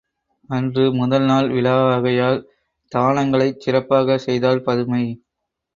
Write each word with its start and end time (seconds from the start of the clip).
அன்று 0.49 0.85
முதல்நாள் 0.91 1.49
விழாவாகையால் 1.49 2.41
தானங்களைச் 2.91 3.59
சிறப்பாகச் 3.59 4.25
செய்தாள் 4.25 4.63
பதுமை. 4.63 5.03